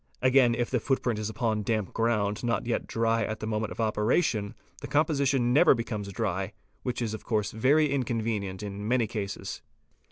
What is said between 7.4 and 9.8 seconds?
very inconvenient in many cases.